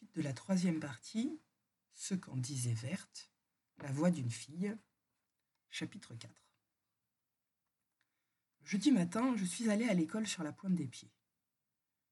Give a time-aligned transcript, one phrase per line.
[0.00, 1.38] Suite de la troisième partie,
[1.92, 3.30] ce qu'en disait Verte,
[3.82, 4.74] la voix d'une fille,
[5.68, 6.32] chapitre 4.
[8.64, 11.12] Jeudi matin, je suis allée à l'école sur la pointe des pieds.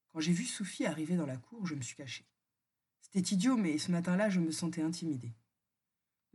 [0.09, 2.27] Quand j'ai vu Sophie arriver dans la cour, je me suis cachée.
[3.01, 5.33] C'était idiot, mais ce matin-là, je me sentais intimidée.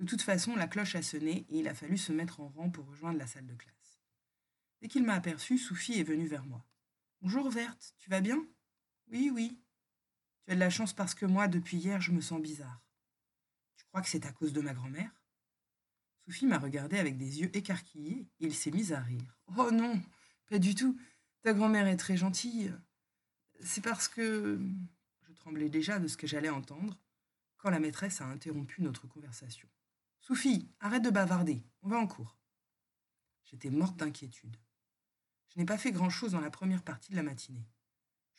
[0.00, 2.68] De toute façon, la cloche a sonné et il a fallu se mettre en rang
[2.68, 4.00] pour rejoindre la salle de classe.
[4.82, 6.66] Dès qu'il m'a aperçu, Sophie est venue vers moi.
[7.20, 8.44] Bonjour Verte, tu vas bien
[9.06, 9.63] Oui, oui.
[10.44, 12.82] Tu as de la chance parce que moi, depuis hier, je me sens bizarre.
[13.76, 15.10] Tu crois que c'est à cause de ma grand-mère?
[16.26, 19.38] Sophie m'a regardé avec des yeux écarquillés et il s'est mis à rire.
[19.56, 20.00] Oh non,
[20.48, 20.98] pas du tout.
[21.42, 22.74] Ta grand-mère est très gentille.
[23.60, 24.60] C'est parce que.
[25.22, 26.98] Je tremblais déjà de ce que j'allais entendre
[27.58, 29.68] quand la maîtresse a interrompu notre conversation.
[30.20, 32.38] Sophie, arrête de bavarder, on va en cours.
[33.44, 34.56] J'étais morte d'inquiétude.
[35.48, 37.68] Je n'ai pas fait grand-chose dans la première partie de la matinée.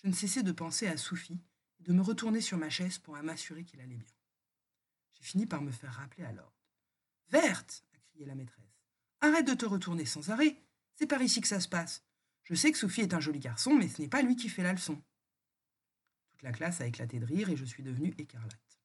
[0.04, 1.40] Je ne cessais de penser à Sophie
[1.86, 4.16] de me retourner sur ma chaise pour m'assurer qu'il allait bien.
[5.14, 6.56] J'ai fini par me faire rappeler à l'ordre.
[7.30, 8.66] Verte a crié la maîtresse.
[9.22, 10.62] Arrête de te retourner sans arrêt.
[10.96, 12.04] C'est par ici que ça se passe.
[12.44, 14.64] Je sais que Sophie est un joli garçon, mais ce n'est pas lui qui fait
[14.64, 15.02] la leçon.
[16.30, 18.80] Toute la classe a éclaté de rire et je suis devenue écarlate.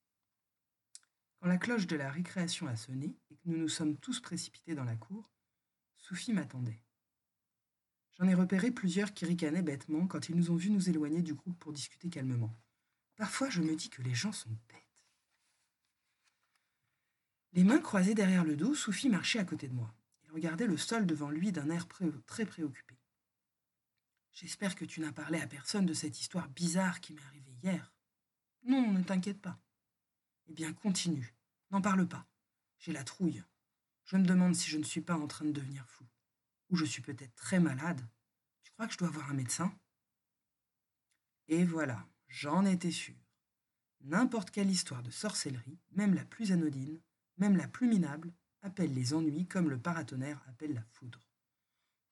[1.40, 4.74] Quand la cloche de la récréation a sonné et que nous nous sommes tous précipités
[4.74, 5.30] dans la cour,
[5.96, 6.80] Sophie m'attendait.
[8.12, 11.34] J'en ai repéré plusieurs qui ricanaient bêtement quand ils nous ont vus nous éloigner du
[11.34, 12.54] groupe pour discuter calmement.
[13.20, 15.04] Parfois, je me dis que les gens sont bêtes.
[17.52, 19.94] Les mains croisées derrière le dos, Sophie marchait à côté de moi.
[20.24, 21.86] Il regardait le sol devant lui d'un air
[22.24, 22.98] très préoccupé.
[24.32, 27.92] J'espère que tu n'as parlé à personne de cette histoire bizarre qui m'est arrivée hier.
[28.62, 29.60] Non, ne t'inquiète pas.
[30.46, 31.34] Eh bien, continue.
[31.72, 32.26] N'en parle pas.
[32.78, 33.44] J'ai la trouille.
[34.06, 36.06] Je me demande si je ne suis pas en train de devenir fou.
[36.70, 38.00] Ou je suis peut-être très malade.
[38.62, 39.78] Tu crois que je dois voir un médecin?
[41.48, 43.14] Et voilà, j'en étais sûr.
[44.02, 47.00] N'importe quelle histoire de sorcellerie, même la plus anodine,
[47.36, 51.28] même la plus minable, appelle les ennuis comme le paratonnerre appelle la foudre.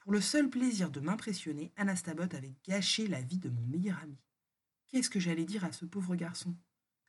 [0.00, 4.18] Pour le seul plaisir de m'impressionner, Anastabot avait gâché la vie de mon meilleur ami.
[4.88, 6.56] Qu'est-ce que j'allais dire à ce pauvre garçon?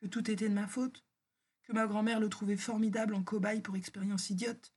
[0.01, 1.05] Que tout était de ma faute?
[1.63, 4.73] Que ma grand-mère le trouvait formidable en cobaye pour expérience idiote?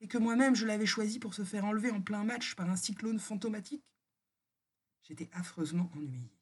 [0.00, 2.76] Et que moi-même je l'avais choisi pour se faire enlever en plein match par un
[2.76, 3.84] cyclone fantomatique?
[5.02, 6.37] J'étais affreusement ennuyé.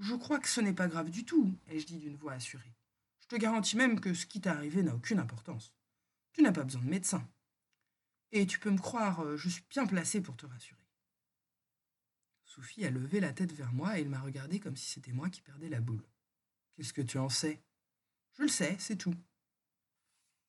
[0.00, 2.74] Je crois que ce n'est pas grave du tout, ai-je dit d'une voix assurée.
[3.20, 5.74] Je te garantis même que ce qui t'est arrivé n'a aucune importance.
[6.32, 7.28] Tu n'as pas besoin de médecin.
[8.32, 10.80] Et tu peux me croire, euh, je suis bien placé pour te rassurer.
[12.46, 15.28] Sophie a levé la tête vers moi et il m'a regardé comme si c'était moi
[15.28, 16.08] qui perdais la boule.
[16.74, 17.62] Qu'est-ce que tu en sais?
[18.38, 19.14] Je le sais, c'est tout.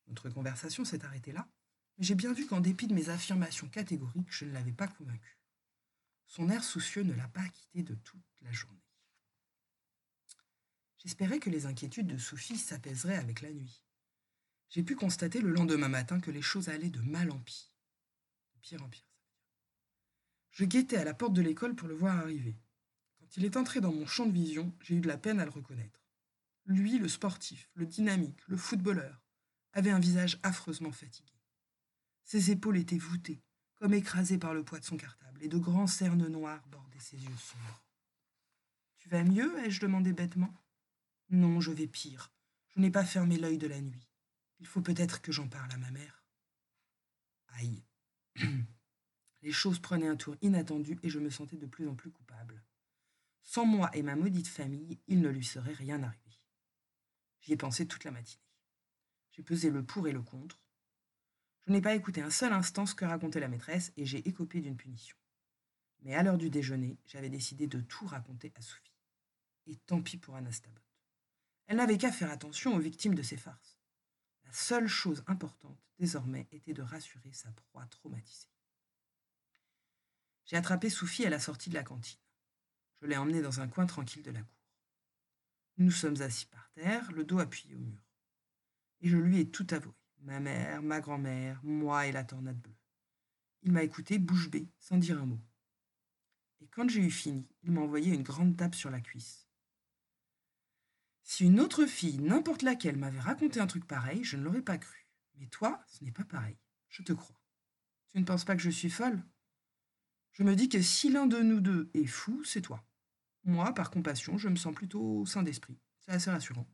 [0.07, 1.45] Notre conversation s'est arrêtée là,
[1.97, 5.37] mais j'ai bien vu qu'en dépit de mes affirmations catégoriques, je ne l'avais pas convaincu.
[6.25, 8.80] Son air soucieux ne l'a pas quitté de toute la journée.
[11.03, 13.83] J'espérais que les inquiétudes de Sophie s'apaiseraient avec la nuit.
[14.69, 17.73] J'ai pu constater le lendemain matin que les choses allaient de mal en pire.
[18.53, 19.07] De pire en pire.
[20.51, 22.55] Je guettais à la porte de l'école pour le voir arriver.
[23.19, 25.45] Quand il est entré dans mon champ de vision, j'ai eu de la peine à
[25.45, 26.05] le reconnaître.
[26.65, 29.23] Lui, le sportif, le dynamique, le footballeur,
[29.73, 31.33] avait un visage affreusement fatigué.
[32.25, 33.41] Ses épaules étaient voûtées,
[33.77, 37.17] comme écrasées par le poids de son cartable, et de grands cernes noirs bordaient ses
[37.17, 37.83] yeux sombres.
[38.99, 39.57] Tu vas mieux?
[39.65, 40.53] ai-je demandé bêtement.
[41.31, 42.29] Non, je vais pire.
[42.67, 44.09] Je n'ai pas fermé l'œil de la nuit.
[44.59, 46.25] Il faut peut-être que j'en parle à ma mère.
[47.53, 47.85] Aïe.
[49.41, 52.61] Les choses prenaient un tour inattendu et je me sentais de plus en plus coupable.
[53.43, 56.41] Sans moi et ma maudite famille, il ne lui serait rien arrivé.
[57.39, 58.43] J'y ai pensé toute la matinée.
[59.31, 60.61] J'ai pesé le pour et le contre.
[61.65, 64.59] Je n'ai pas écouté un seul instant ce que racontait la maîtresse et j'ai écopé
[64.59, 65.15] d'une punition.
[66.01, 68.91] Mais à l'heure du déjeuner, j'avais décidé de tout raconter à Sophie.
[69.67, 70.81] Et tant pis pour Anastabot.
[71.71, 73.79] Elle n'avait qu'à faire attention aux victimes de ces farces.
[74.43, 78.49] La seule chose importante, désormais, était de rassurer sa proie traumatisée.
[80.43, 82.19] J'ai attrapé Sophie à la sortie de la cantine.
[82.99, 84.67] Je l'ai emmenée dans un coin tranquille de la cour.
[85.77, 88.03] Nous nous sommes assis par terre, le dos appuyé au mur.
[88.99, 89.95] Et je lui ai tout avoué.
[90.23, 92.75] Ma mère, ma grand-mère, moi et la tornade bleue.
[93.61, 95.39] Il m'a écouté bouche bée, sans dire un mot.
[96.59, 99.47] Et quand j'ai eu fini, il m'a envoyé une grande tape sur la cuisse.
[101.33, 104.77] Si une autre fille, n'importe laquelle, m'avait raconté un truc pareil, je ne l'aurais pas
[104.77, 105.07] cru.
[105.35, 106.57] Mais toi, ce n'est pas pareil.
[106.89, 107.41] Je te crois.
[108.09, 109.23] Tu ne penses pas que je suis folle?
[110.33, 112.85] Je me dis que si l'un de nous deux est fou, c'est toi.
[113.45, 115.79] Moi, par compassion, je me sens plutôt sain d'esprit.
[116.01, 116.67] C'est assez rassurant.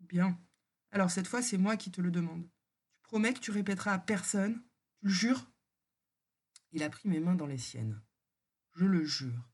[0.00, 0.36] Bien.
[0.90, 2.42] Alors cette fois, c'est moi qui te le demande.
[2.96, 4.60] Tu promets que tu répéteras à personne?
[4.98, 5.52] Tu le jures?
[6.72, 8.02] Il a pris mes mains dans les siennes.
[8.74, 9.48] Je le jure.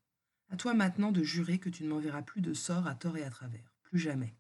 [0.49, 3.23] À toi maintenant de jurer que tu ne m'enverras plus de sort à tort et
[3.23, 3.78] à travers.
[3.89, 4.37] Plus jamais.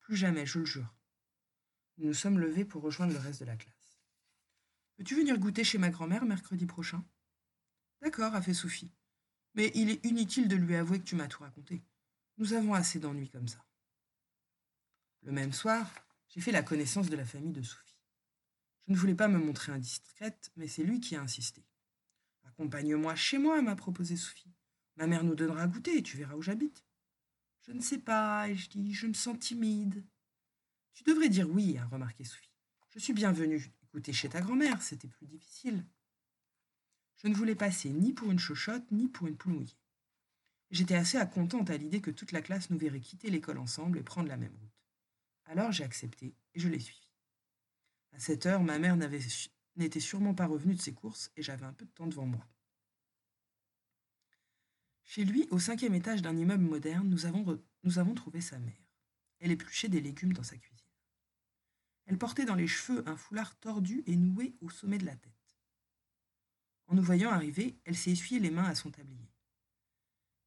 [0.00, 0.94] Plus jamais, je le jure.
[1.98, 4.00] Nous nous sommes levés pour rejoindre le reste de la classe.
[4.96, 7.04] Veux-tu venir goûter chez ma grand-mère mercredi prochain?
[8.00, 8.90] D'accord, a fait Sophie.
[9.52, 11.82] Mais il est inutile de lui avouer que tu m'as tout raconté.
[12.38, 13.62] Nous avons assez d'ennuis comme ça.
[15.20, 15.92] Le même soir,
[16.28, 18.00] j'ai fait la connaissance de la famille de Sophie.
[18.86, 21.62] Je ne voulais pas me montrer indiscrète, mais c'est lui qui a insisté.
[22.44, 24.54] Accompagne-moi chez moi, m'a proposé Sophie.
[24.96, 26.82] Ma mère nous donnera à goûter et tu verras où j'habite.
[27.62, 30.04] Je ne sais pas, ai-je dit, je me sens timide.
[30.92, 32.50] Tu devrais dire oui, a remarqué Sophie.
[32.90, 35.84] Je suis bienvenue goûter chez ta grand-mère, c'était plus difficile.
[37.16, 39.66] Je ne voulais passer ni pour une chochotte, ni pour une poule.
[40.70, 44.02] J'étais assez contente à l'idée que toute la classe nous verrait quitter l'école ensemble et
[44.02, 44.82] prendre la même route.
[45.44, 47.06] Alors j'ai accepté et je l'ai suivi.
[48.12, 48.96] À cette heure, ma mère
[49.76, 52.46] n'était sûrement pas revenue de ses courses et j'avais un peu de temps devant moi.
[55.14, 58.88] Chez lui, au cinquième étage d'un immeuble moderne, nous avons, trouvé sa mère.
[59.40, 60.88] Elle épluchait des légumes dans sa cuisine.
[62.06, 65.58] Elle portait dans les cheveux un foulard tordu et noué au sommet de la tête.
[66.86, 69.30] En nous voyant arriver, elle s'est essuyé les mains à son tablier.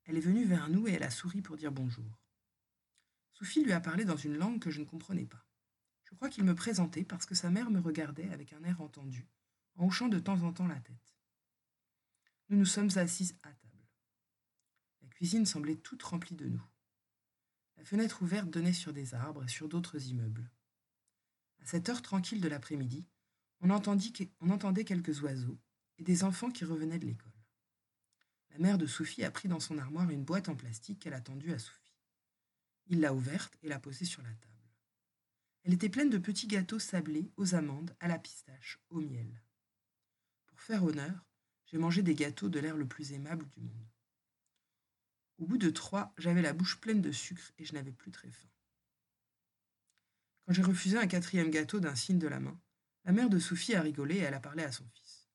[0.05, 2.19] Elle est venue vers nous et elle a souri pour dire bonjour.
[3.33, 5.45] Sophie lui a parlé dans une langue que je ne comprenais pas.
[6.05, 9.27] Je crois qu'il me présentait parce que sa mère me regardait avec un air entendu,
[9.75, 11.15] en hochant de temps en temps la tête.
[12.49, 13.64] Nous nous sommes assises à table.
[15.15, 16.63] Cuisine semblait toute remplie de nous.
[17.77, 20.51] La fenêtre ouverte donnait sur des arbres et sur d'autres immeubles.
[21.61, 23.05] À cette heure tranquille de l'après-midi,
[23.61, 25.57] on, on entendait quelques oiseaux
[25.97, 27.31] et des enfants qui revenaient de l'école.
[28.51, 31.21] La mère de Sophie a pris dans son armoire une boîte en plastique qu'elle a
[31.21, 31.95] tendue à Sophie.
[32.87, 34.53] Il l'a ouverte et l'a posée sur la table.
[35.63, 39.41] Elle était pleine de petits gâteaux sablés aux amandes, à la pistache, au miel.
[40.47, 41.25] Pour faire honneur,
[41.65, 43.94] j'ai mangé des gâteaux de l'air le plus aimable du monde.
[45.37, 48.31] Au bout de trois, j'avais la bouche pleine de sucre et je n'avais plus très
[48.31, 48.47] faim.
[50.45, 52.59] Quand j'ai refusé un quatrième gâteau d'un signe de la main,
[53.03, 55.27] la mère de Sophie a rigolé et elle a parlé à son fils.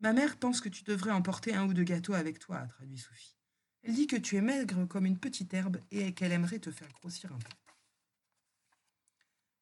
[0.00, 2.98] Ma mère pense que tu devrais emporter un ou deux gâteaux avec toi, a traduit
[2.98, 3.36] Sophie.
[3.82, 6.92] Elle dit que tu es maigre comme une petite herbe et qu'elle aimerait te faire
[6.92, 7.56] grossir un peu.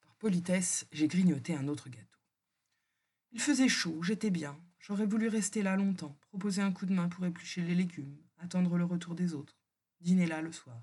[0.02, 2.18] Par politesse, j'ai grignoté un autre gâteau.
[3.32, 4.58] Il faisait chaud, j'étais bien.
[4.78, 8.76] J'aurais voulu rester là longtemps, proposer un coup de main pour éplucher les légumes, attendre
[8.76, 9.58] le retour des autres,
[10.00, 10.82] dîner là le soir.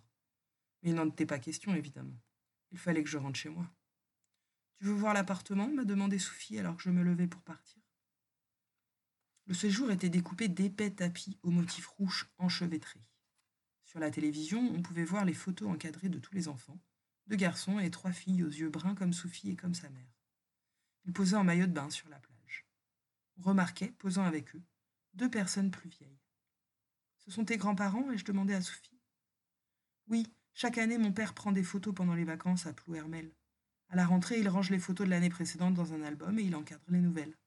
[0.81, 2.19] Mais il n'en était pas question, évidemment.
[2.71, 3.69] Il fallait que je rentre chez moi.
[4.79, 7.81] Tu veux voir l'appartement m'a demandé Sophie alors que je me levais pour partir.
[9.45, 13.05] Le séjour était découpé d'épais tapis aux motifs rouges enchevêtrés.
[13.85, 16.79] Sur la télévision, on pouvait voir les photos encadrées de tous les enfants,
[17.27, 20.17] deux garçons et trois filles aux yeux bruns comme Sophie et comme sa mère.
[21.05, 22.65] Ils posaient en maillot de bain sur la plage.
[23.37, 24.63] On remarquait, posant avec eux,
[25.13, 26.20] deux personnes plus vieilles.
[27.21, 28.99] Ce sont tes grands-parents ai-je demandé à Sophie.
[30.07, 33.31] Oui, chaque année, mon père prend des photos pendant les vacances à Plouermel.
[33.89, 36.55] À la rentrée, il range les photos de l'année précédente dans un album et il
[36.55, 37.37] encadre les nouvelles.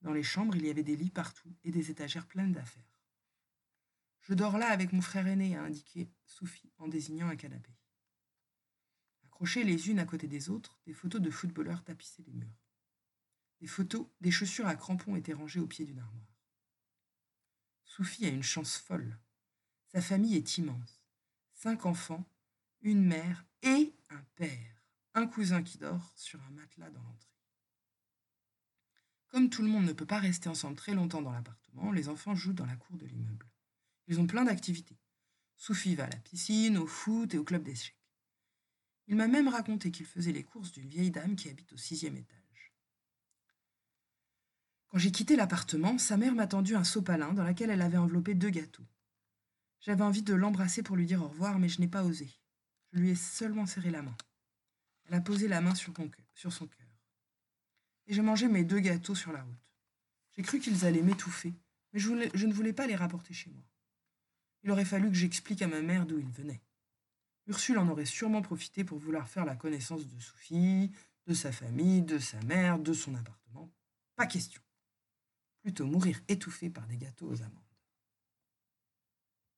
[0.00, 2.92] Dans les chambres, il y avait des lits partout et des étagères pleines d'affaires.
[4.22, 7.76] Je dors là avec mon frère aîné, a indiqué Sophie en désignant un canapé.
[9.24, 12.62] Accrochées les unes à côté des autres, des photos de footballeurs tapissaient les murs.
[13.60, 16.31] Des photos, des chaussures à crampons étaient rangées au pied d'une armoire.
[17.94, 19.18] Sophie a une chance folle.
[19.92, 21.02] Sa famille est immense.
[21.52, 22.24] Cinq enfants,
[22.80, 24.82] une mère et un père.
[25.12, 27.36] Un cousin qui dort sur un matelas dans l'entrée.
[29.28, 32.34] Comme tout le monde ne peut pas rester ensemble très longtemps dans l'appartement, les enfants
[32.34, 33.50] jouent dans la cour de l'immeuble.
[34.08, 34.96] Ils ont plein d'activités.
[35.58, 38.00] Sophie va à la piscine, au foot et au club d'échecs.
[39.06, 42.16] Il m'a même raconté qu'il faisait les courses d'une vieille dame qui habite au sixième
[42.16, 42.41] étage.
[44.92, 48.34] Quand j'ai quitté l'appartement, sa mère m'a tendu un sopalin dans lequel elle avait enveloppé
[48.34, 48.84] deux gâteaux.
[49.80, 52.28] J'avais envie de l'embrasser pour lui dire au revoir, mais je n'ai pas osé.
[52.92, 54.14] Je lui ai seulement serré la main.
[55.06, 56.86] Elle a posé la main sur, son cœur.
[58.06, 59.72] Et j'ai mangé mes deux gâteaux sur la route.
[60.36, 61.54] J'ai cru qu'ils allaient m'étouffer,
[61.94, 63.64] mais je ne voulais pas les rapporter chez moi.
[64.62, 66.60] Il aurait fallu que j'explique à ma mère d'où il venait.
[67.46, 70.92] Ursule en aurait sûrement profité pour vouloir faire la connaissance de Sophie,
[71.26, 73.72] de sa famille, de sa mère, de son appartement.
[74.16, 74.60] Pas question.
[75.62, 77.61] Plutôt mourir étouffé par des gâteaux aux amandes.